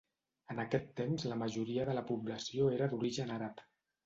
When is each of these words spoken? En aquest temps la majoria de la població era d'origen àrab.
En 0.53 0.61
aquest 0.61 0.87
temps 0.99 1.25
la 1.33 1.37
majoria 1.41 1.85
de 1.91 1.95
la 1.99 2.05
població 2.09 2.71
era 2.79 2.89
d'origen 2.97 3.37
àrab. 3.39 3.65